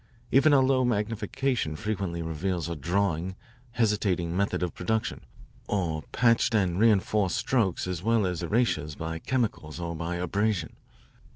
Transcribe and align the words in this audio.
Even 0.31 0.51
a 0.51 0.61
low 0.61 0.83
magnification 0.83 1.75
frequently 1.75 2.23
reveals 2.23 2.67
a 2.67 2.75
drawing, 2.75 3.35
hesitating 3.73 4.35
method 4.35 4.63
of 4.63 4.73
production, 4.73 5.21
or 5.67 6.01
patched 6.11 6.55
and 6.55 6.79
reinforced 6.79 7.37
strokes 7.37 7.85
as 7.85 8.01
well 8.01 8.25
as 8.25 8.41
erasures 8.41 8.95
by 8.95 9.19
chemicals 9.19 9.79
or 9.79 9.95
by 9.95 10.15
abrasion. 10.15 10.75